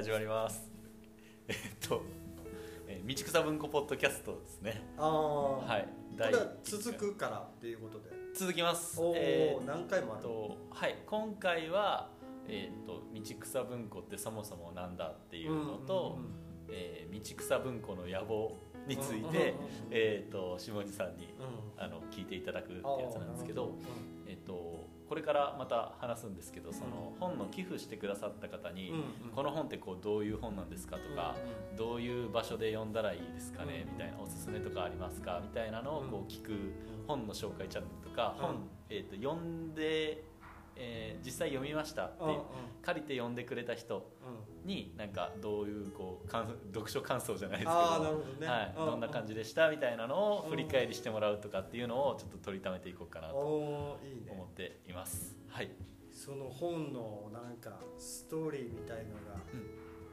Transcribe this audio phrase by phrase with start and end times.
[0.00, 0.66] 始まります。
[1.46, 2.02] えっと、
[2.88, 4.82] えー道草文庫ポッドキャストですね。
[4.96, 5.86] ああ、はい。
[6.16, 8.08] これは続くからっていうことで。
[8.34, 8.98] 続きます。
[8.98, 10.22] おお、えー何回もある。
[10.22, 10.96] とはい。
[11.04, 12.08] 今回は
[12.48, 16.34] えっと道草文庫ってそもそもなんだっていうのと、うんうんうん
[16.70, 18.56] えー道草文庫の野望
[18.86, 19.52] について、うんうんうんうん
[19.90, 21.84] えっと下地さんにうん。
[21.84, 24.79] あの聞いていただくってやつなんですけどあーなるほえっと
[25.10, 28.94] これからまた話すんですけどその本の寄付してくださった方に、
[29.34, 31.34] この本ってこうどういう本なんですかとか、
[31.76, 33.92] どういう場所で読んだらいいですかね、うん。
[33.94, 36.52] みたいなおすすめとかありますかみたいなのをこう聞く
[37.08, 38.46] 本の紹介チャンネルとか、うん。
[38.46, 38.56] 本、
[38.88, 40.22] えー、と読んで、
[40.76, 42.40] えー実際読みましたってうんうん。
[42.82, 44.68] 借りて読んでくれた人うん。
[44.68, 53.98] になんかどういうこう感読書感想じゃないですけどね、はい、うどんな感じでしたみたいなのを振り返りしてもらうとかっていうのをちょっと取りためていこうかなと思
[54.44, 55.36] っています。
[55.48, 55.70] はい、
[56.12, 59.40] その本のなんかストーリーみたいのが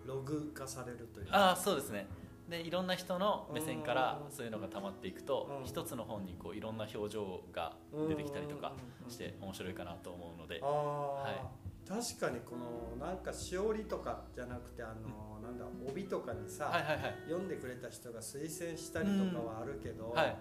[0.06, 2.08] ログ化されるというああそうですね
[2.50, 4.32] でいろんな人の目線からうん。
[4.32, 5.66] そういうのが溜まっていくとうん。
[5.66, 7.74] 一つの本にこういろんな表情が
[8.08, 8.74] 出てきたりとか
[9.08, 10.60] して面白いかなと思うので。
[10.62, 11.88] はい。
[11.88, 17.16] 確かにこのなんかしおりとかじゃなくてあの、なんだ帯とかにさ、はいはいはい。
[17.28, 20.38] 読んでくれた人が推薦したりとかはあるけど、はい。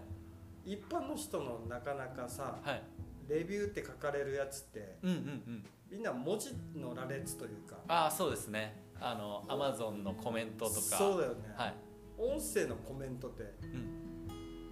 [0.65, 2.83] 一般の人のなかなかさはい。
[3.29, 5.19] レビューって書かれるやつってうんうんう
[5.51, 5.67] ん。
[5.91, 7.77] みんな文字の羅列というか。
[7.89, 8.84] ああそうですね。
[9.01, 10.81] あのアマゾンのコメントとか。
[10.81, 11.75] そうだよね、はい、
[12.19, 14.31] 音声のコメントってうん、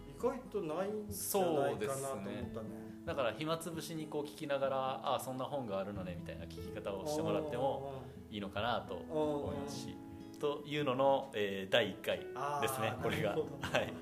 [0.08, 2.94] 意外とないんじゃないかなと思ったね。
[3.04, 9.96] だから暇つぶしにこう聞きながらああそんな本があるのねみたいな聞き方をしてもらってもいいのかなと思いますし
[10.40, 12.18] というのの、えー第1回
[12.62, 13.30] ですねこれが。
[13.30, 13.36] は
[13.78, 13.92] い。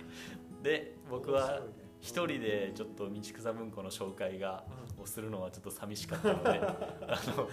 [0.63, 1.61] で僕は
[2.01, 4.65] 一人でちょっと道草文庫の紹介が
[5.01, 7.49] をするのはちょっと寂しかったのであの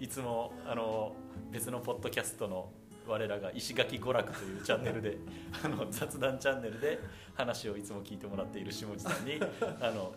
[0.00, 1.14] いいつもあの
[1.50, 2.70] 別のポッドキャストの
[3.08, 5.18] 我らが石垣娯楽というチャンネルで
[5.64, 7.00] あの雑談チャンネルで
[7.34, 9.40] 話をいつも聞いてもらっている下地さんに
[9.80, 10.12] あの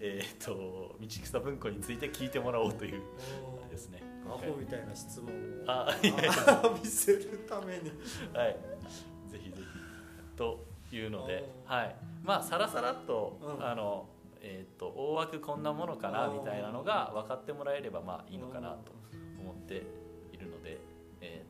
[0.00, 3.02] えーっと道草文庫について聞いてもらおうという
[3.60, 4.02] あれですね。
[4.26, 5.36] アホみたいな質問を。
[5.66, 6.32] あいやいや。
[6.72, 7.90] 見せるために。
[8.32, 8.56] はい、
[9.28, 10.36] ぜひぜひ。
[10.36, 13.66] というので、はい、まあさらさらっと、うん。
[13.66, 14.08] あの
[14.42, 18.92] えっ、と大枠こんなものかなみたいなのが分かってもらえればまあいいのかなと
[19.38, 19.82] 思って
[20.32, 20.78] いるので、
[21.20, 21.49] えっ、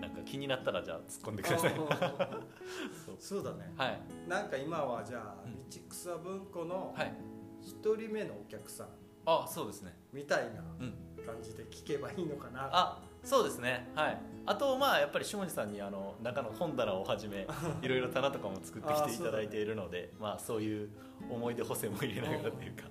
[0.00, 1.74] なんか気になったらじゃあ突っ込んでください。
[1.74, 7.14] そうそうだねはいなんか今はじゃあうん道草文庫のはい。
[7.62, 8.88] 一人目のお客さん
[9.26, 9.94] あ、そうですね。
[10.12, 10.94] みたいなうん。
[11.24, 13.90] 感じで聞けばいいのかなあ、そうですね。
[13.94, 14.18] はい。
[14.46, 17.46] あとまあやっぱり下地さんにあの中の本棚をはじめ
[17.82, 20.90] いろいろ棚とかも作ってきていただいているので、まあそういう
[21.28, 22.84] 思い出補正も入れながらというか。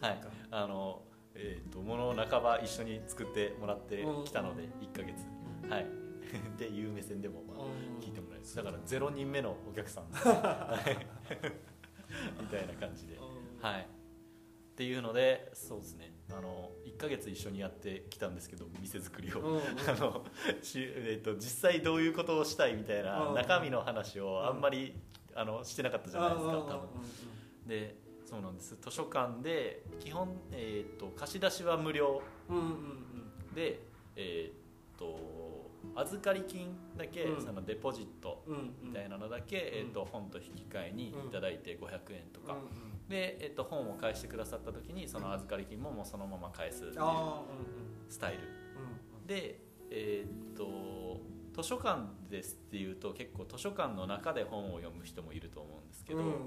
[0.00, 1.02] はいあの、
[1.34, 5.24] えー、とものを半ば一緒に作ってもらってきたので1か月、
[5.70, 6.05] はい
[6.38, 8.00] っていう目線でも、まあ、うん。
[8.00, 8.54] 聞いてもらえる。
[8.54, 10.04] だから0人目のお客さん。
[12.40, 13.18] みたいな感じで、
[13.60, 13.84] はい、っ
[14.76, 16.12] ていうのでそうですね。
[16.30, 20.24] あの1か月一緒にやってきたんですけど店作りを、 あの
[20.62, 24.94] しえー、と実際どういうことをしたいみたいなうん中身の話をあんまり、
[25.34, 26.72] あのしてなかったじゃないですか多分。
[27.66, 28.76] うでそうなんです。
[28.80, 32.22] 図書館で基本、えー、と貸し出しは無料。
[32.50, 32.68] んうんうん
[33.48, 33.54] うん。
[33.54, 33.80] で、
[34.16, 35.18] えー、と
[35.94, 37.40] 預かり金だけ、うん。
[37.40, 38.74] そのデポジットうんうん。
[38.84, 43.08] みたいなのだけ、えー、と本と引き換えにいただいて500円とか、うんうん。
[43.08, 46.94] で、えー、と本を返してくださった時にその預かり金ももうそのまま返すっていう
[48.08, 48.40] スタイル。
[48.40, 48.46] うん
[49.20, 49.26] うん。
[49.26, 49.60] で、
[49.90, 51.20] えー、と
[51.54, 56.38] 図書館ですっていうと結構図書館の中で本を読む人もいると思うんですけど、うんうんうん。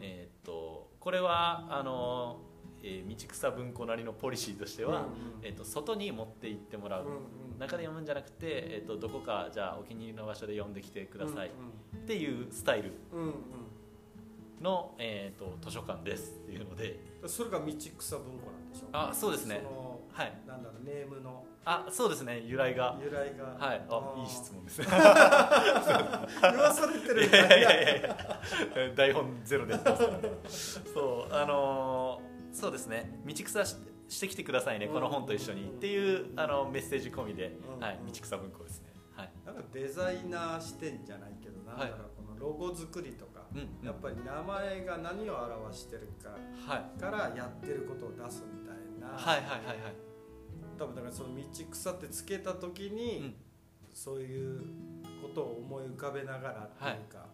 [0.00, 2.40] えー、とこれはあの、
[2.86, 5.10] えー道草文庫なりのポリシーとしては、うんうん。
[5.42, 7.20] えー、と外に持って行ってもらう、うんうん
[7.58, 11.50] 中で読むんじゃなくて、えー、とどこかじゃあお気に入りの場所で読んできてください
[11.94, 13.32] うんっていうスタイルうんうん。
[14.60, 17.00] の、えー、と図書館ですっていうので。
[17.22, 17.64] うんそれが道
[17.98, 19.60] 草文庫なんでしょあそうですね。
[20.12, 20.32] はい。
[20.46, 21.44] なんだろうネームの。
[21.64, 22.40] あそうですね。
[22.46, 22.96] 由来が。
[23.02, 23.66] 由来が。
[23.66, 23.82] はい。
[23.88, 24.20] あー。
[24.20, 24.86] いい質問ですね。
[24.92, 27.26] 言わされてる。
[27.26, 28.94] いやいやいやいや。
[28.94, 29.74] 台本ゼロで
[30.48, 33.20] そうあのーそうですね。
[33.26, 33.76] 道草し
[34.08, 34.92] してきてくださいね、うん。
[34.94, 35.66] この本と一緒に。
[35.66, 37.80] っていうあのメッセージ込みで、うん。
[37.82, 38.92] はい、道草文庫ですね。
[39.14, 43.46] はい、なんかデザイナー視点じゃないけどなんだろう、このロゴ作りとか、
[43.82, 46.30] やっぱり名前が何を表してるか
[46.66, 47.00] はい。
[47.00, 49.94] からやってることを出すみたいな、はいはいはいはい。
[50.78, 53.34] 多分だからその道草ってつけた時に、うん。
[53.92, 54.60] そういう
[55.22, 57.26] ことを思い浮かべながらっていうか、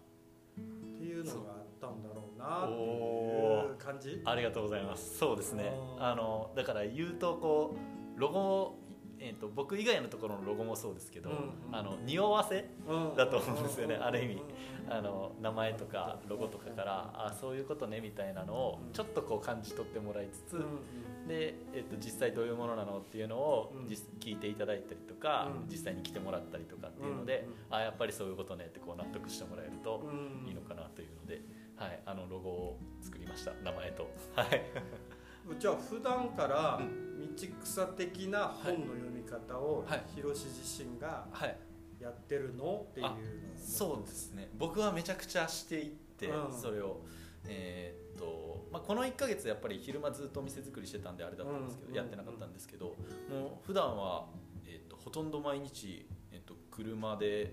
[0.57, 4.23] っていうのがあったんだろうなっていう感じ？
[4.25, 5.19] ありがとうございます。
[5.19, 5.73] そうですね。
[5.99, 7.75] あのだから言うとこ
[8.17, 8.79] うロゴ
[9.25, 11.41] えー、と僕以外のところのロゴもそうですけど、うんう
[11.71, 11.77] ん。
[11.77, 13.17] あの匂わせうん。
[13.17, 13.95] だと思うんですよね。
[13.95, 23.89] ある意味うんあの名前とかロゴとかからあそういうことねみたいなのをちょっとこう感じ取ってもらいつつ、うんで、えっと実際どういうものなのっていうのをうん。
[23.89, 25.71] 実聞いていただいたりとか、うん。
[25.71, 30.49] 実際に来てもらったりとかっていうので、うんあやっぱりそういうことねってこう納得してもらえるとうん。
[30.49, 31.43] いいのかなというので、
[31.83, 33.53] はい、あのロゴを作りました。
[33.65, 34.09] 名前と。
[34.37, 34.63] はい。
[35.59, 40.05] じゃあ普段からう道草的な本の読み方をはい。
[40.15, 41.59] ヒロシ自身がはい。
[42.01, 42.87] やってるの？
[42.91, 43.17] っていうのを
[43.57, 44.49] そうですね。
[44.55, 46.53] 僕はめちゃくちゃしていって、うん。
[46.53, 47.01] それを。
[47.49, 52.95] えーっとまあ、この1か月やっぱり昼間ずっとお店作りしてたんであれだったんですけど、うんやってなかったんですけど、
[53.29, 54.29] もう普段は
[54.65, 57.53] えーっとほとんど毎日、えーっと車で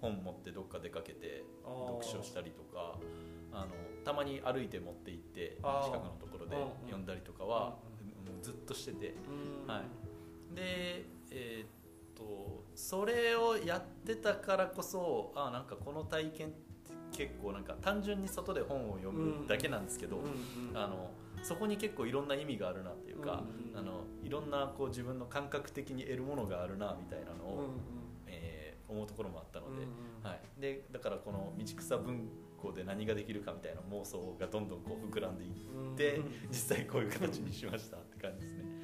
[0.00, 2.98] 本持ってどっか出かけて読書したりとか
[3.56, 3.68] あの
[4.04, 7.76] たまに歩いて持って行って近くのところで読んだりとかは、も
[8.40, 9.14] うずっとしてて。
[9.66, 9.72] うん。
[9.72, 10.54] はい。
[10.54, 11.66] でえーっ
[12.14, 16.56] とそれをやってたからこそあなんかこの体験って
[17.12, 20.20] 結構なんか単純に外で本を読むだけなんですけど、
[20.74, 21.10] あの
[21.42, 23.42] そこに結構いろんな意味があるなっていうか、
[23.74, 27.70] あのいろんなこう自分の感覚的に得るものがあるなみたいなのを、
[28.26, 29.84] えー思うところもあったので,、
[30.22, 32.28] はい、でだからこの道草文
[32.60, 35.50] 庫で何ができるかみたいな妄想がどんどんこう膨らんでいっ
[35.96, 36.24] て、うん。
[36.24, 38.76] うん実際こういう形にしましたって感じですね。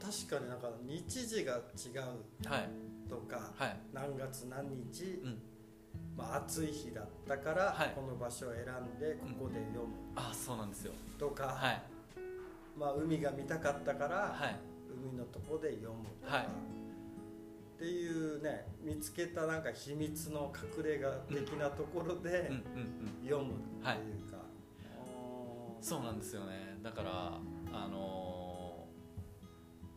[0.00, 2.68] 確かになんか日時が違うはい、
[3.08, 3.78] とかはい。
[3.92, 5.42] 何月何日、うん。
[6.16, 7.92] まあ、暑い日だったから、はい。
[7.94, 9.94] この場所を選んでここで読む。
[10.16, 10.92] あそうなんですよ。
[11.18, 11.82] とか、はい。
[12.78, 14.56] まあ、海が見たかったから、はい。
[15.08, 16.48] 海のとこで読むとか、はい
[17.84, 23.28] っていうね見つけたなんか秘密の隠れ家的なところでうんうんうん。
[23.28, 24.38] 読むっていうか、
[25.82, 26.78] そうなんですよね。
[26.82, 27.38] だから
[27.72, 28.86] あの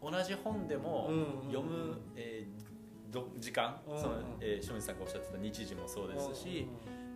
[0.04, 1.48] ー同じ本でもうんうんうん。
[1.48, 4.01] 読む、えーど時間、うんうん。
[4.01, 6.68] そのえー、清水さんがおっしゃってた日時もそうですし、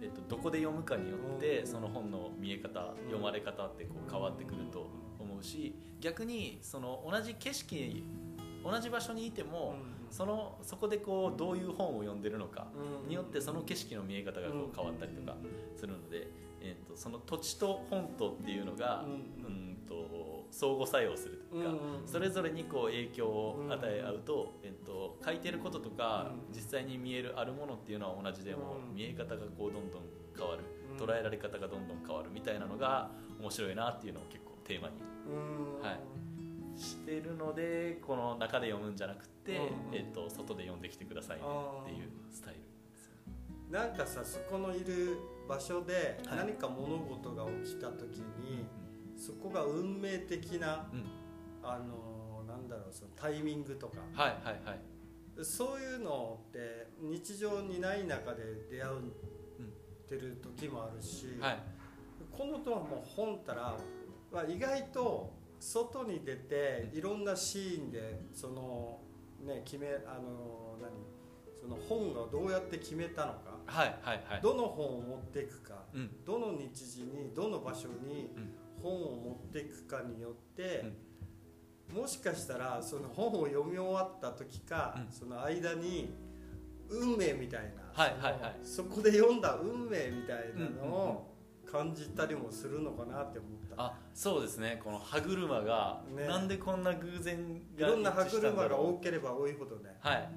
[0.01, 1.67] えっとどこで読むかによって、うん。
[1.67, 4.87] その本の見え方、読まれ方ってこう変わってくると
[5.19, 8.03] 思うし逆にその同じ景色
[8.63, 9.75] 同じ場所にいても、
[10.09, 12.67] そのそこでこうどういう本を読んでるのか
[13.03, 15.37] うんによってその景色の見え方がこう変わったりとか
[15.75, 16.27] するので、
[16.59, 19.11] えー、とその土地と本とっていうのが、うん
[19.45, 19.67] うん。
[19.87, 21.71] と相互作用するというか、
[22.05, 26.55] それぞれにこう影響を与え合うと,、えー、と書いてることとか、うん。
[26.55, 28.95] 実際に見えるあるものっていうのは同じでも、うん。
[28.95, 30.01] 見え方がこうどんどん
[30.37, 30.97] 変わる、うん。
[30.97, 33.09] 捉えられ方がどんどん変わるみたいなのが
[33.39, 34.95] 面白いなっていうのを結構テーマに。
[35.27, 35.81] うん。
[35.81, 36.20] はい
[36.75, 41.43] してるのでこの中で読むんじゃなくて、うんえー、と外で読んできてくださいね
[41.83, 42.61] っていうスタイル
[43.71, 46.37] なんかさそこのいる場所ではい。
[46.39, 48.65] 何か物事が起きた時に、
[49.17, 50.99] そこが運命的なうん。
[50.99, 51.05] うん
[51.63, 53.97] あのなんだろうそのタイミングとか。
[54.13, 55.45] はいはいはい。
[55.45, 58.93] そういうのって日常にない中で出会う
[60.09, 61.59] てる時もあるし、はい。
[62.31, 63.77] このとはもう本たら、
[64.31, 65.31] まあ、意外と
[65.61, 68.99] 外に出ていろんなシーンでその
[69.45, 70.91] ね決めあの何？
[71.61, 73.59] その本がどうやって決めたのか。
[73.67, 74.41] はいはいはい。
[74.41, 75.83] どの本を持っていくか。
[75.93, 76.25] うん。
[76.25, 78.53] どの日時にどの場所にうん。
[78.81, 80.91] 本を持っていくかによって、
[81.93, 85.11] もしかしたらその本を読み終わった時か、うん。
[85.11, 86.15] その間に
[86.89, 88.55] 運命みたいな、はいはいはい。
[88.63, 91.30] そこで読んだ運命みたいなのを
[91.71, 94.81] 感じたりもするのかなって思った、あそうですね。
[94.83, 96.27] この歯車が、ね。
[96.27, 99.95] なんでこんな偶然がいろんな歯車が多ければ多いほどね。
[100.01, 100.29] はい。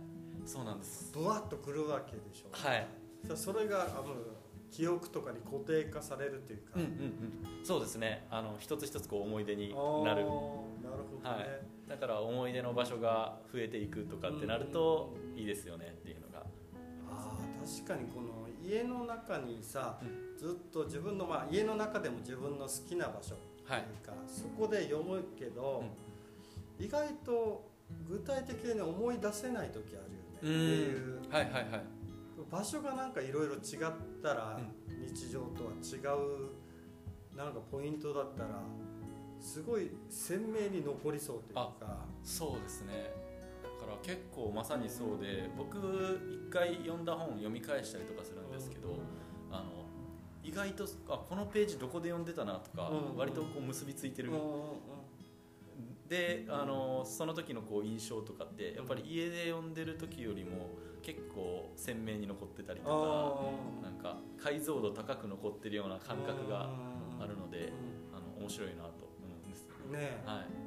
[0.46, 1.10] そうなんです。
[1.12, 2.86] ブワッとくるわけでしょ、はい。
[3.26, 4.14] さそれがあの
[4.70, 6.88] 記憶とかに固定化されるというか、うんうん
[7.58, 7.64] うん。
[7.64, 8.26] そうですね。
[8.30, 9.76] あの一つ一つこう思い出になる。
[10.04, 10.66] なるほ
[11.22, 11.88] どね、はい。
[11.88, 16.46] だから思い出の場所が増えていくとかってなるといいですよねっていうのが。
[17.10, 25.84] あー確かにこの家の中にさ、うずっと自分の、まあ、家の中でも自分の好きな場所ってはいいうか、そこで読むけど、
[26.78, 27.70] 意外と
[28.08, 30.38] 具体的に思い出せない時あるよね。
[30.38, 31.20] っていう。
[31.30, 31.84] はいはいはい。
[32.50, 33.60] 場所がなんかいろいろ違っ
[34.22, 36.64] たら、日常とは違う
[37.36, 38.62] なんかポイントだったら
[39.40, 42.06] すごい鮮明に残りそうというか。
[42.22, 42.92] そうですね。
[42.92, 43.33] だ
[43.84, 45.76] から結構まさにそうで僕
[46.30, 48.98] 一回読んだ本読み返したりとかするんですけど、
[49.50, 49.86] あの
[50.42, 54.30] 意外とあこのページどこで読んでたなとか、うん割とこう結びついてる、
[56.08, 60.70] であのその時のこう印象とかってやっぱり家で読んでる時よりも
[61.02, 66.70] 結構鮮明に残ってたりとかあなんか解像度高く残ってるような感覚が
[67.20, 69.98] あるのでうんあの面白いなと思うんですよね。
[69.98, 70.28] ねえ。
[70.28, 70.63] はい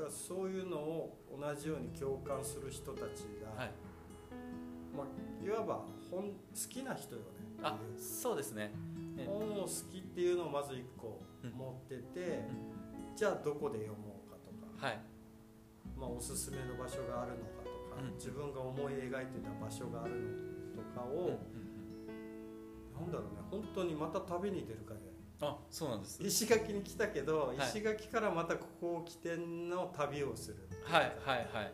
[0.00, 3.72] からそそういうのを同じように共感する人たちが、はい。
[4.96, 6.34] まあ、いわば本好
[6.68, 7.26] きな人よね。
[7.62, 8.72] あそうですね。
[9.16, 11.50] ね本を好きっていうのをまず一個うん。
[11.50, 12.44] 持ってて、
[13.14, 15.00] じゃあどこで読もうかとか、はい。
[15.98, 18.14] まあ、おすすめの場所があるのかとか、うん。
[18.14, 20.14] 自分が思い描いてた場所がある
[20.76, 21.60] のとかを、うんうん
[23.00, 25.00] なんだろうね本当にまた旅に出るかね
[25.40, 27.62] あそうなんです石垣に来たけど、い。
[27.62, 31.72] 石垣からまたここを起点の旅をするはいはいはい。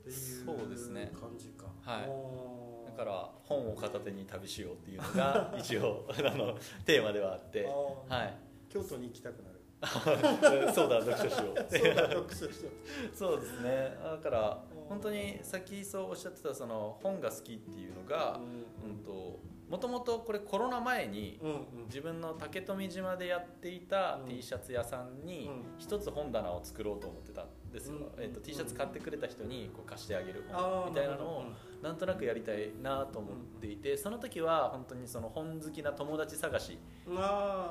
[0.00, 1.12] っていうそうですね。
[1.18, 7.64] 感じかはいだから本を片手に旅しようっていうのが 一応あのテーマではあって。
[8.08, 8.34] はい。
[8.68, 9.52] 京都に行きたくなる。
[10.72, 11.56] そうだ読書しよう。
[11.70, 12.70] そうだ読書しよ
[13.14, 13.96] そうですね。
[14.02, 18.38] だからうん本当にさっきそうおっしゃってたその本が好きっていうのが
[18.84, 19.40] ううんと
[19.72, 21.40] もともとこれコロナ前に
[21.86, 24.28] 自分の竹富島でやっていたうん。
[24.28, 25.62] T シャツ屋さんにうん。
[25.78, 31.44] 一つ本棚を作ろうと思ってたんですよ、うんえっと T シャツ買ってくれた人にこう貸してあげる本みたいなのを
[31.82, 36.78] なんとなくやりたいなと思っていてその時は本当にその本好きな友達探し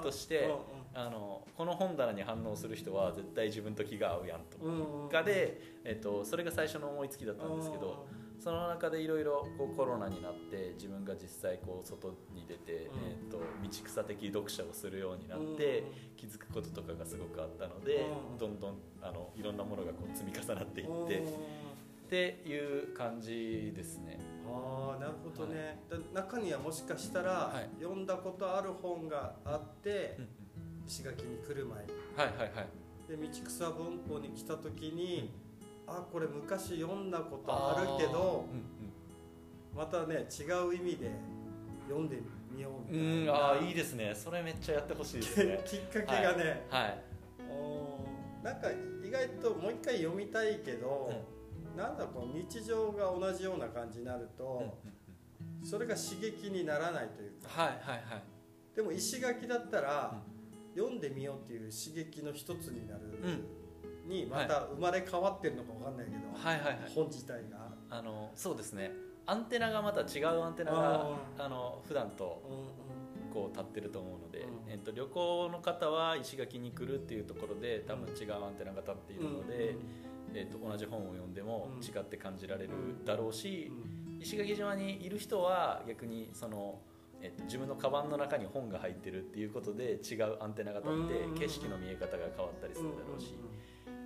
[0.01, 0.45] として
[0.93, 4.57] うんあのこの本棚に反応する人は絶対自分と気が合うやんと
[5.09, 8.07] かで、えっと、それが最初の思いつきだったんですけど
[8.41, 12.79] その中でいろいろこうコロナになって自分が実際こう外に出て、うん。
[12.79, 13.43] えっと道
[13.85, 15.55] 草的読者をするようになっうん。
[15.55, 15.83] て
[16.17, 18.37] 気づくこととかがすごくあったのでうん。
[18.39, 21.05] どんどんあのいろんなものがこう積み重なっていうん。
[21.05, 24.19] ってっていう感じですね。
[24.47, 27.69] ああなるほどね、だ中にはもしかしたら、はい。
[27.81, 30.27] 読んだことある本があってうん
[30.87, 31.91] 石垣に来る前に。
[32.17, 32.67] はいはいはい。
[33.07, 35.31] で道草文庫に来た時に、
[35.97, 41.11] あこれ昔読んだことあるけどうんまたね違う意味で
[41.87, 42.17] 読んで
[42.51, 43.45] みよううん、うんみたいな。
[43.51, 44.13] あーいいですね。
[44.15, 45.61] それめっちゃやってほしいですね。
[45.65, 47.03] きっかけがね、はい、
[47.49, 51.11] おーなんか意外ともう一回読みたいけど、
[51.77, 54.63] なんだこう日常が同じような感じになると、うんうん
[55.61, 55.65] うん。
[55.65, 57.49] それが刺激にならないというか。
[57.49, 58.23] はいはいはい。
[58.75, 60.21] でも石垣だったら、
[60.75, 63.01] 読んでみようっていう刺激の一つになる、
[64.05, 66.91] にまた生まれ変わってるのか分かんないけど、はいはいはい。
[66.93, 68.91] 本自体が、あのそうですね。
[69.25, 79.75] アンテナがまた違うアンテナがああの普段とうんこう立ってると思うので、うんえっと、旅行の方は石垣に来るっていうところで多分違うアンテナが立っているので、
[80.33, 81.81] えっと、同じ本を読んでもうん。
[81.81, 82.71] 違って感じられる
[83.05, 86.79] だろうしう、ん石垣島にいる人は逆にその、
[87.21, 93.33] えっと、自分のカバンの中に本が入ってるっていうことで違うアンテナが立ってうん景色の見え方が変わったりするだろうし、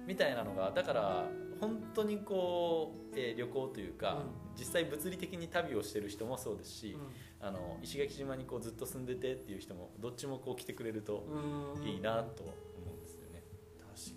[0.06, 1.28] みたいなのがだから
[1.60, 4.24] 本当にこう、えー旅行というか、
[4.58, 6.98] 実際物理的に旅をしてる人もそうですし、
[7.40, 11.74] あの石垣島にこうずっと住んでてっていう人もどっちもこう来てくれるとうん。
[11.82, 12.52] うんいいなと思
[12.94, 13.44] うんですよね。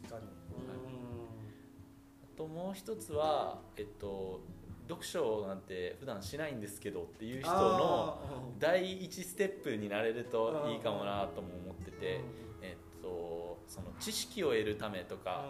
[0.02, 0.26] 確かに、
[2.24, 4.40] あともう一つは、えっと、
[4.88, 8.18] 読書なんて普段しないんですけどっていう人の
[8.58, 12.20] 第一ステップになれるといいかもなとも思ってて、
[12.62, 15.46] えっと、その知識を得るためとか、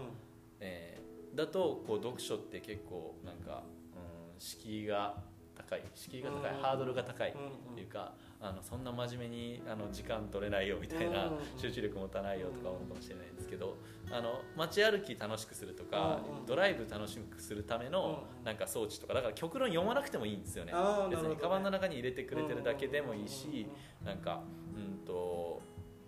[0.60, 3.62] えーだとこう読書って結構なんか、
[3.94, 5.14] うん、敷居が
[5.54, 5.82] 高い。
[5.94, 6.62] 敷居が高い、うん。
[6.62, 7.30] ハードルが高い。
[7.30, 7.32] っ
[7.68, 7.74] うん。
[7.74, 13.76] ていうかあのそんな真面目にあの時間取れないよみたいな、うん集中力持たないよとか思うかもしれないんですけど
[14.10, 18.44] あの街歩き楽しくするとか、うんドライブ楽しくするためのうん。
[18.44, 20.72] なんか装置とかだから極論読まなくてもいいんですよね。
[21.10, 23.66] 別にカバンの中に入れてくれてるだけでもいいし、
[24.04, 24.42] なんか
[24.74, 25.60] うんと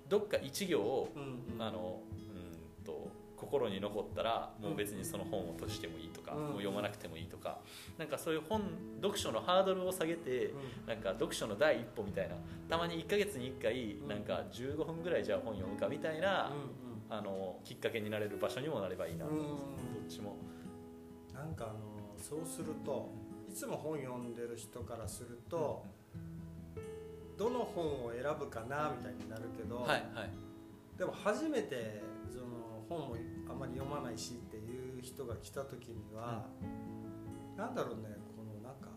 [0.09, 1.09] どっか一行を
[1.59, 2.01] あの
[3.41, 6.41] 心に残ったらもう別にその本を閉じてもいいとか、うん。
[6.41, 7.59] もう読まなくてもいいとか
[7.99, 8.63] なんかそういう本
[9.01, 10.89] 読書のハードルを下げて、うん。
[10.89, 12.35] なんか読書の第一歩みたいな
[12.69, 14.09] たまに1ヶ月に1回うん。
[14.09, 16.53] なんか15分ぐらいじゃあ本読むかみたいな、
[16.85, 19.95] うんあのきっかけになれる場所にもなればいいなと思います、うん。
[19.95, 20.37] どっちも。
[21.35, 21.81] なんかあの
[22.17, 23.11] そうすると
[23.51, 25.85] いつも本読んでる人からすると、
[27.37, 30.31] どの本を選ぶかなみたいになるけど、はいはい。
[30.97, 32.01] でも初めて
[32.91, 33.17] 本も
[33.49, 36.47] あまり読まないしっていう人が来た時には、
[37.57, 38.89] なんだろうねこのなんか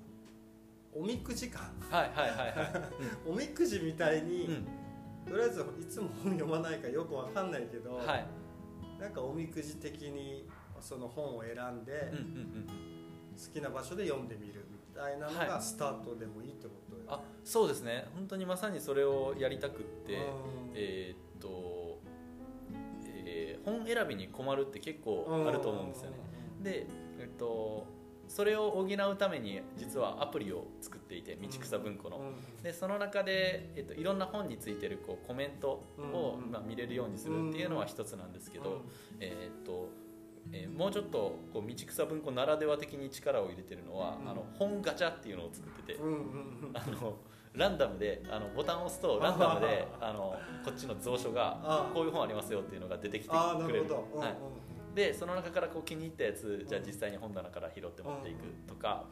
[0.91, 1.61] おみくじ感。
[1.89, 2.83] はいはいはいはい、
[3.29, 4.67] おみくじみたいに、うん。
[5.29, 8.25] とりあえずいつも本読まないかよくわかんないけど、はい。
[8.99, 10.47] なんかおみくじ的に
[10.81, 12.67] その本を選んで、うんうんうん
[13.35, 15.61] 好きな場所で読んでみるみたいなのがはい。
[15.61, 18.07] スタートでもいいってことよ、あそうですね。
[18.13, 20.21] 本当にまさにそれをやりたくって、うん。
[20.75, 21.72] えーっと、えー
[23.65, 26.17] 本選びに困るって結構あると思うんですよね。
[26.61, 26.87] で、
[27.19, 27.85] えっと、
[28.27, 32.33] それを補うために実はアプリを作っていて道草文庫の。
[32.61, 36.51] でその中で、えっと、いろんな本についてるこうコメントを、うん。
[36.51, 38.81] まあ、見れるようにするっていうのは一つなんですけど、
[39.19, 39.89] えーっと
[40.51, 44.29] えーもうちょっとこう道草文庫ならでは的に力を入れてるのは、うん。
[44.29, 45.99] あの本ガチャっていうのを作ってて、
[46.73, 47.17] あの
[47.55, 53.85] ランダムであのボタンを押すとランダムであのこっちの蔵書があこういう本ありますよっていうのが出てきてくれる。
[54.15, 54.29] は
[54.93, 59.05] い、でその中からこう気に入ったやつじゃあ実際に本棚から拾って持っていくとか、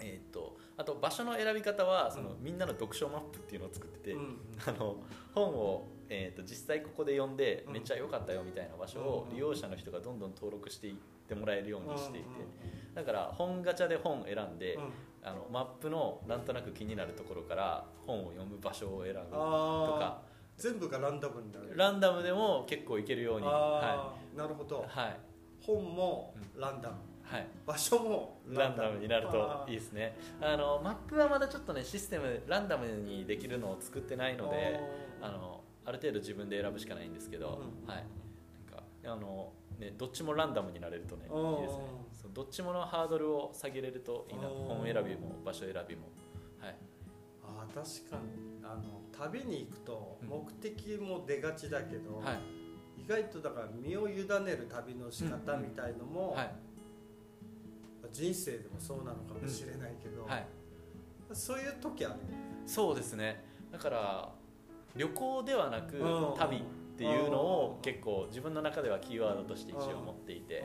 [0.00, 2.42] えー、とあと場所の選び方はその、うん。
[2.42, 4.20] みんなの読書マップっていうのを作ってて、うん。
[4.20, 4.96] う んあの
[5.34, 7.72] 本を、えー、と実際ここで読んでうん。
[7.74, 9.34] めっちゃ良かったよみたいな場所をうん。
[9.34, 10.94] 利用者の人がどんどん登録していっ
[11.28, 12.94] てもらえるようにしていてうん。
[12.94, 14.92] だから本ガチャで本選んでうんうん
[15.26, 20.62] あのマップのなんとなく気になるところから本を読む場所を選ぶとあかー。
[20.62, 21.72] 全部がランダムになる。
[21.76, 23.46] ランダムでも結構いけるように。
[23.46, 24.38] はあー。
[24.38, 24.86] なるほど。
[24.86, 25.16] い、はい。
[25.60, 29.00] 本もランダム、はい、場所もランダム。
[29.00, 30.16] になるといいですね。
[30.40, 34.80] あのマップはまだちょっとねシステムランダムにできるのを作ってないので
[35.20, 37.88] あのある程度自分で選ぶしかないんですけど、うん。
[37.88, 38.04] はい。
[38.70, 41.54] なんかあのねどっちもランダムになれるとねうん。
[41.56, 41.84] いいですね。
[42.22, 44.48] そうどっちものハードルを下げれるといいな。
[44.48, 44.54] うん。
[44.54, 46.08] 本選びも場所選びも。
[46.58, 46.76] はい。
[47.44, 48.64] あー確かに。
[48.64, 50.28] あの旅に行くとうん。
[50.28, 53.02] 目的も出がちだけど、はい。
[53.02, 56.50] 意外とだから身を委ねる旅の仕方みたいのも、はい。
[58.12, 60.46] 人生でもそうなのかもしれないけど、はい。
[61.32, 62.14] そういう時ある
[62.66, 63.44] そうですね。
[63.72, 64.32] だから
[64.94, 66.34] 旅行ではなくうん。
[66.36, 66.62] 旅
[66.96, 70.64] っていうのをうん結構自分の中ではキーワードとして一応持っていて、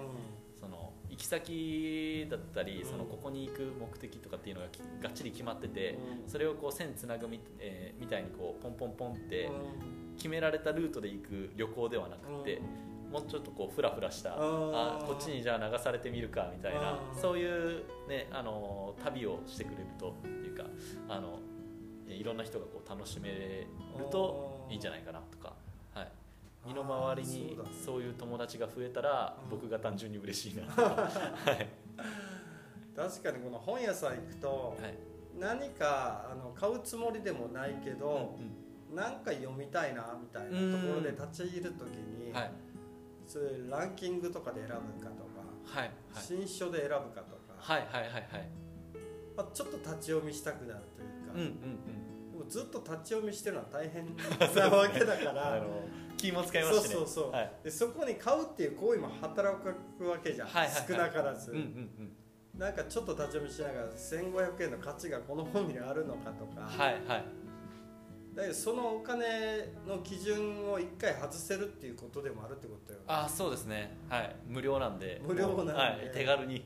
[0.57, 2.89] その行き先だったりうん。
[2.89, 6.29] そのここに行く目的とかっていうのがきがっちり決まっててうん。
[6.29, 10.15] それをこう線つなぐみ,、えーみたいにこうポンポンポンってうん。
[10.15, 12.61] 決められたルートで行く旅行ではなくて
[13.11, 14.71] もうちょっとこうフラフラしたうん。
[14.73, 17.21] あこっちにじゃあ流されてみるかみたいなうん。
[17.21, 20.63] そういう、ね、あの旅をしてくれるというか
[21.09, 21.39] あの
[22.07, 23.67] いろんな人がこう楽しめる
[24.09, 25.53] といいんじゃないかなとか。
[26.63, 29.49] はい身の回りにそういう友達が増えたらうん。
[29.49, 30.63] 僕が単純に嬉しいな。
[30.71, 31.67] はい。
[32.95, 34.93] 確かにこの本屋さん行くとはい。
[35.39, 38.37] 何かあの買うつもりでもないけど、
[38.93, 42.51] なんか読みたいなみたいなところで立ち入る時に、はい。
[43.25, 48.49] そういうランキングとかで選ぶかとか、新書で選ぶかとか、はいはいはいはい。
[49.35, 52.49] まあ、ちょっと立ち読みしたくなるというか、うんうんうん。
[52.49, 55.63] ずっと立ち読みしてるのは大変な わけだかあら
[56.27, 56.95] の気も使いますしね。
[56.95, 57.51] そうそうそうはい。
[57.63, 59.55] でそこに買うっていう行為も働
[59.97, 60.85] くわけじゃん、はいはいはい。
[60.87, 62.59] 少なからず、うんうんうん。
[62.59, 67.25] なんかちょっと立ち読みしながら1500円の価値がこの本にあるのかとか、はいはい。
[68.35, 73.05] だけどそのお金の基準を一回外せるっていうことでもあるってことよね。
[73.07, 73.97] あそうですね。
[74.09, 74.35] はい。
[74.47, 75.21] 無料なんで。
[75.25, 75.73] 無料なんで。
[75.73, 76.65] はい、手軽に、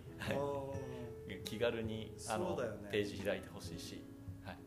[1.44, 2.90] 気軽にあのそうだよね。
[2.92, 4.04] ページ開いてほしいし、
[4.44, 4.58] はい、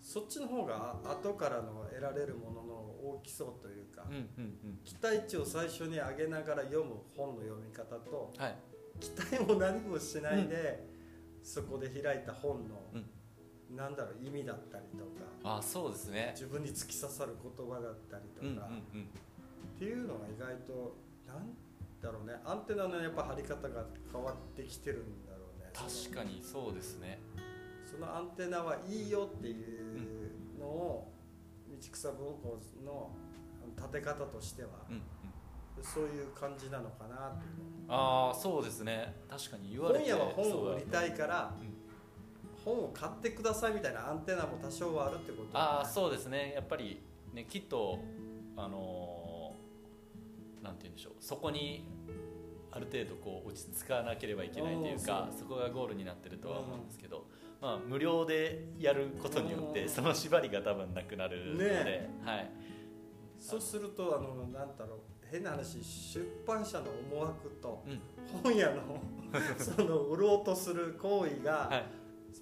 [0.00, 2.69] そっちの方が後からの得られるものの
[3.02, 4.24] 大きそうというか、うんうん
[4.64, 4.78] うん。
[4.84, 8.56] 期待値を最初に上げながら読む本の読み方とはい。
[9.00, 10.86] 期待も何もしないで、
[11.42, 13.76] そこで開いた本の、うん。
[13.76, 16.32] なんだろう意味だったりとかあそうですね。
[16.34, 19.08] 自分に突き刺さる言葉だったりとか、うんうんうん。
[19.76, 21.54] っていうのが意外となん
[22.02, 25.70] だろうねアンテナのやっぱ張り方が変わってきてるんだろうね。
[25.72, 27.20] 確かにそうですね。
[27.90, 31.12] そのアンテナはいいよっていうのを
[31.80, 33.10] 道草文庫の
[33.76, 35.02] 立て方としてはうんうん。
[35.82, 37.52] そういう感じなのかなっていう。
[37.88, 39.14] ああそうですね。
[39.28, 41.80] 確かに言われて本屋は本を売りたいからうん
[42.62, 45.50] 本を買ってくださいみたいなアンテナも多少はあるってことだね。
[45.54, 46.52] ああそうですね。
[46.54, 47.00] やっぱり
[47.32, 47.98] ねきっと
[48.56, 51.12] あのーなんて言うんでしょう。
[51.20, 51.86] そこに
[52.70, 55.38] ある程度こう落ち着かなければいけないというかうん。
[55.38, 57.26] そこがゴールになってるとは思うんですけど、
[57.60, 59.88] まあ、無料でやることによってうん。
[59.88, 62.50] その縛りが多分なくなるので、ねはい、
[63.38, 64.98] そうするとあのなんだろう
[65.30, 68.00] 変な話出版社の思惑とうん。
[68.42, 69.00] 本屋の
[69.58, 71.84] その売ろうとする行為が、はい。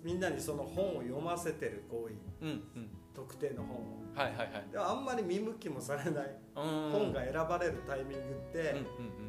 [0.03, 2.47] みんなにその本を読ませてる行為。
[2.47, 2.91] うんうん。
[3.15, 3.81] 特定の本を。
[4.15, 4.69] はいはいはい。
[4.71, 6.37] でもあんまり見向きもされない。
[6.57, 6.63] うん。
[6.91, 8.81] 本が選ばれるタイミングって、うんうんう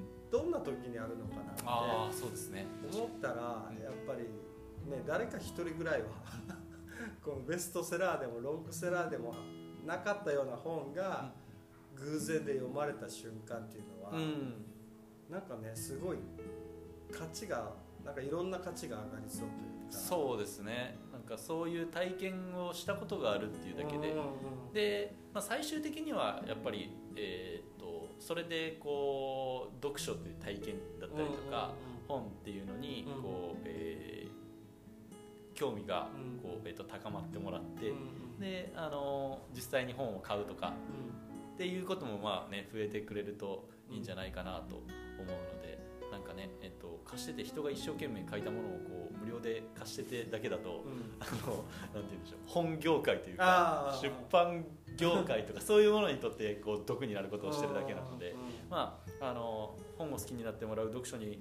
[0.06, 0.10] ん。
[0.32, 1.64] どんな時にあるのかなって
[2.94, 4.30] 思ったらうんやっぱり
[4.90, 6.08] ね誰か一人ぐらいは
[7.24, 9.34] このベストセラーでもロングセラーでも
[9.86, 11.32] なかったような本が
[11.96, 14.66] 偶然で読まれた瞬間っていうのは、うん。
[15.30, 16.18] なんかねすごい
[17.12, 17.74] 価値が
[18.04, 19.98] なんかいろんな価値が上がりそうというか。
[19.98, 20.98] そうですね。
[21.12, 31.74] なんかそういう体験をしたことがあるっていうだけで、うんうんで、まあ、最終的にはやっぱり、えー、とそれでこう読書という体験だったりとか、
[32.08, 34.49] 本っていうのにうんこう、えー
[35.60, 36.40] 興味がうん。
[36.40, 40.74] こう、えー、と高まってもらって、うんうんであの実際に本を買うとか
[41.56, 44.86] っていうこともまあね増えてくれるといいんじゃないかなと思
[45.18, 45.78] うので
[46.10, 46.72] なんかね、え
[47.10, 50.84] 貸してて人が一生懸命書いたものをこう無料で貸しててだけだと、
[51.20, 54.64] あのなんて言うんでしょう本業界というか出版
[54.96, 58.36] 業界とかそういうものにとってこう毒になることをしてるだけなので、
[58.70, 61.40] まあ、あの本を好きになってもらう読書に、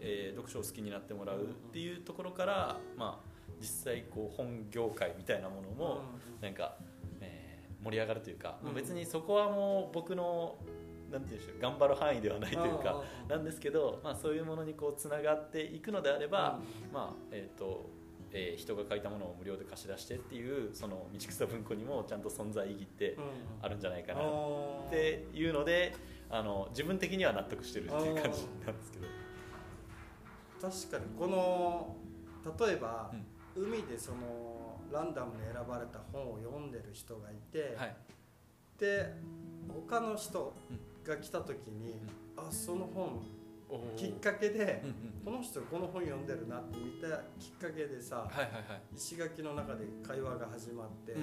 [0.00, 6.02] えー、読書を好きになってもらうっていうところから、まあ、実際こう本業界みたいなものも
[6.40, 6.76] なんか、
[7.20, 10.56] えー、盛り上がるというか、別にそこはもう僕の
[11.10, 16.58] なんていうんでしょう頑張る範囲ではないというかなんですけど、まあ、そういうものにこうつながっていくのであれば、
[16.92, 17.88] まあえーと
[18.32, 23.16] えー、人が書いたものを無料で貸し出してっていうその道草文庫にもちゃんと存在意義って
[23.62, 25.94] あるんじゃないかなっていうので
[26.28, 29.06] あの自分的には納得してるっていう感じなんですけど。
[30.60, 31.96] 確かにこの
[32.58, 33.24] 例えば、うん、
[33.56, 37.96] 海でそのランダムに選ばれた本を読んでる人がいて、はい、
[38.78, 39.14] で
[39.68, 40.54] 他の人
[41.04, 41.98] が来た時に、
[42.36, 43.22] うん、あその本
[43.96, 44.80] きっかけで、
[45.24, 47.08] この人この本読んでるなって見た
[47.40, 48.30] きっかけでさ、
[48.94, 51.16] 石垣の中で会話が始まって、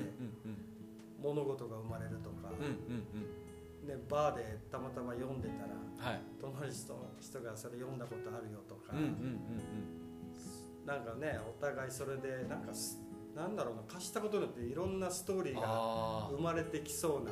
[1.22, 2.52] 物事が生まれるとか、
[3.88, 6.94] でバーでたまたま読んでたら、はい、隣の人
[7.42, 8.92] がそれ読んだことあるよとか、
[10.86, 12.72] なんかねお互いそれでなんか
[13.36, 17.32] なんだろうな貸したことによっていろんなストーリーが生まれてきそうな。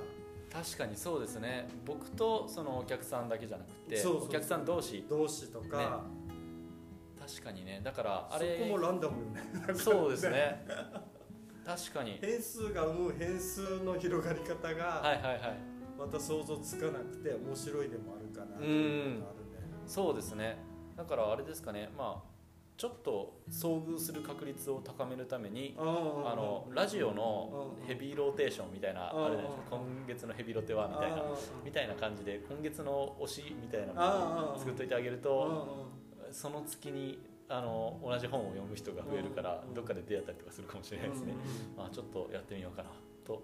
[0.51, 1.67] 確かにそうですね。
[1.85, 5.05] 僕とそのお客さんだけじゃなくてお客さん同士。
[5.09, 5.85] 同士とか、ね、
[7.19, 7.81] 確かにね。
[7.83, 9.41] だからあれそこもランダムよね。
[9.75, 10.65] そうですね。
[11.65, 12.17] 確かに。
[12.19, 15.39] 変数が生む変数の広がり方がはいはいはい。
[15.97, 19.67] また想像つかなくて面白いでもあるかなというのがあるね。
[19.85, 20.57] そうですね。
[20.97, 21.91] だからあれですかね。
[21.95, 22.30] まあ
[22.81, 29.61] ちょっと遭遇する確率を高めるためにあのラジオのヘビーローテーションみたいなあれですか。
[29.69, 31.23] 今月のヘビロテはみたいな
[31.63, 35.91] みたいな感じで今月の推しみたいなのを作っといてあげると
[36.31, 41.33] その月にあの同じ本を読む人が増えるからどっかで出会ったりとかするかもしれないですね、
[41.77, 42.89] まあ、ちょっとやってみようかな
[43.27, 43.43] と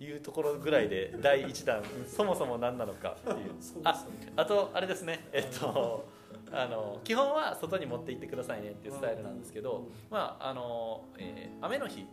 [0.00, 3.36] いうところぐらいで 第1弾そもそも何なのかっていう。
[3.84, 5.28] ああとあれですね。
[5.34, 6.15] えっと
[6.52, 12.06] あの基本は外に持って行ってくださいねっていうスタイルなんですけど、まああのえー、雨の日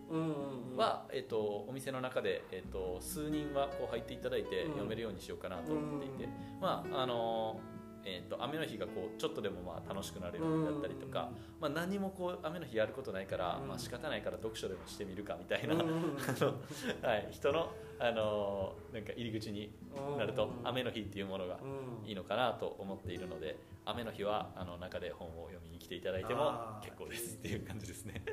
[0.76, 6.28] は、えーと、お店の中で、えーと、数人はこう入っていただいて読めるようにしようかなと思っていて、
[6.60, 7.60] まああの
[8.06, 11.30] えーと、雨の日がこうちょっとでもまあ楽しくなるようになったりとか、
[11.62, 15.76] まあ、何もこう雨の日やることないから、まあ仕方ないから読書でもしてみるかみたいな、
[17.08, 19.72] はい、人の、あのなんか入り口に
[20.18, 21.60] なると雨の日っていうものが
[22.06, 28.24] いいのかなと思っているので雨の日はあの中で本を読みに来ていただいても結構ですっていう感じですね。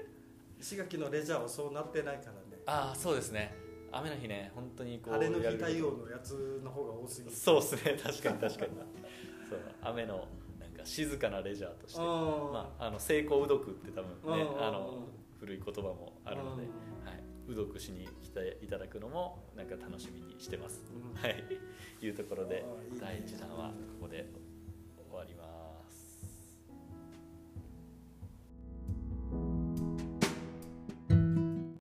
[0.58, 2.62] 石垣のレジャーはそうなってないからね。
[2.66, 3.54] ああそうですね。
[3.92, 7.98] 雨の日ね本当にこう晴れの日対応のやつの方が多すぎるそうですね。
[8.02, 8.72] 確かに確かに
[9.50, 10.28] そう雨の
[10.60, 15.08] なんか静かなレジャーとしてまあ、あの成功うどくって多分ねあの
[15.40, 20.82] 古い言葉もあるので、はい、うどくしに来ていただくのもなんか楽しみにしてます、
[21.14, 21.44] はい。
[22.02, 22.64] いうところで
[23.00, 24.26] 第1弾はここで
[25.10, 25.49] 終わります